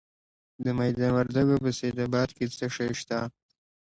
[0.63, 3.19] د میدان وردګو په سید اباد کې څه شی شته؟